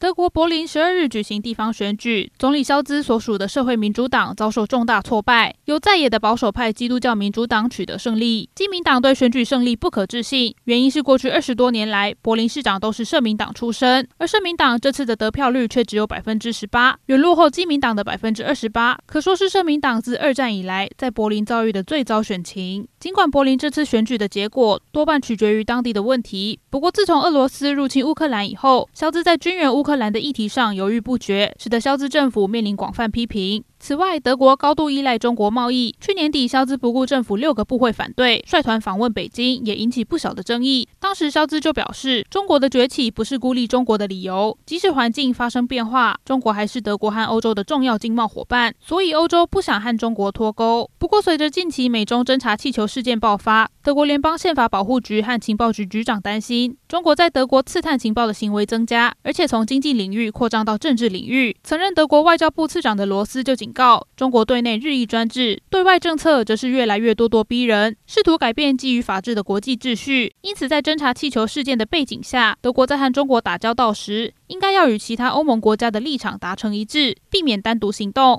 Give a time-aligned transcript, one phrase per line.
[0.00, 8.48] 德国柏林十二日举行地方选举，总理肖兹所属的社会民主党遭受重大挫败，由在野的保守派基督教民主党取得胜利。
[8.54, 22.88] 基民党对选举胜利不可置信，原因是过去二十多年来，柏林市长都是社民党出身，而社民党这次的得票率却只有百分之十八，远落后基民党的百分之二十八，可说是社民党自二战以来在柏林遭遇的最糟选情。
[22.98, 29.89] 尽管柏林这次选举的结果多半取决于当地的问题，不过自从俄罗斯入侵乌克兰以后，肖兹在军援乌克。
[29.90, 33.64] 克兰的议题上犹豫不决，使得肖兹政府面临广泛批评。
[33.80, 35.94] 此外，德国高度依赖中国贸易。
[35.98, 40.86] 去年底，肖兹不顾政府六个部会反对，率团访问北京，也引起不小的争议。
[40.98, 44.56] 当时，肖兹就表示，中国的崛起不是孤立中国的理由。
[44.66, 50.90] 即使环境发生变化，中国还是德国和欧洲的重要经贸伙伴，所以欧洲不想和中国脱钩。
[50.98, 61.56] 不过，随着近期美中侦察气球事件爆发，德国联邦宪法保护局和情报局局长担心，中国在德国刺探情报的行为增加，而且从经济领域扩张到政治领域。
[61.64, 70.34] 曾任德国外交部次长的罗斯就警告，中国对内日益专制，对外政策则是越来越咄咄逼人，试图改变基于法治的国际秩序。
[70.42, 78.38] 因此，在侦查气球事件的背景下，德国在和中国打交道时，应该要与其他欧盟国家的立场达成一致，避免单独行动。